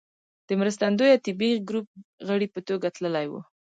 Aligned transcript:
د 0.47 0.49
مرستندويه 0.61 1.21
طبي 1.25 1.51
ګروپ 1.67 1.87
غړي 2.27 2.47
په 2.53 2.59
توګه 2.67 2.87
تللی 2.95 3.27
و. 3.31 3.33